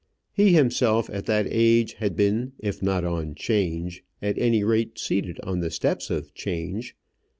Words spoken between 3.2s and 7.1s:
'Change, at any rate seated on the steps of 'Change.